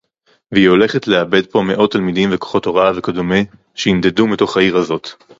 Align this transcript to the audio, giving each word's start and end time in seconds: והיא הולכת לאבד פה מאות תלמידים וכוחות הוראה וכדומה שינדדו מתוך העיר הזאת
והיא 0.51 0.69
הולכת 0.69 1.07
לאבד 1.07 1.45
פה 1.45 1.61
מאות 1.61 1.91
תלמידים 1.91 2.29
וכוחות 2.31 2.65
הוראה 2.65 2.91
וכדומה 2.95 3.35
שינדדו 3.75 4.27
מתוך 4.27 4.57
העיר 4.57 4.77
הזאת 4.77 5.07